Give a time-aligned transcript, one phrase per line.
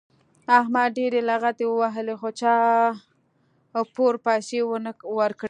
[0.59, 2.55] احمد ډېرې لغتې ووهلې خو چا
[3.95, 5.35] پور پیسې ور نه کړلې.